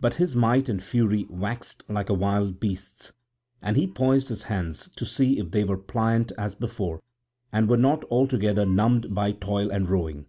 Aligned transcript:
But 0.00 0.14
his 0.14 0.34
might 0.34 0.70
and 0.70 0.82
fury 0.82 1.26
waxed 1.28 1.84
like 1.86 2.08
a 2.08 2.14
wild 2.14 2.58
beast's; 2.58 3.12
and 3.60 3.76
he 3.76 3.86
poised 3.86 4.30
his 4.30 4.44
hands 4.44 4.88
to 4.96 5.04
see 5.04 5.38
if 5.38 5.50
they 5.50 5.64
were 5.64 5.76
pliant 5.76 6.32
as 6.38 6.54
before 6.54 7.02
and 7.52 7.68
were 7.68 7.76
not 7.76 8.02
altogether 8.10 8.64
numbed 8.64 9.14
by 9.14 9.32
toil 9.32 9.70
and 9.70 9.86
rowing. 9.90 10.28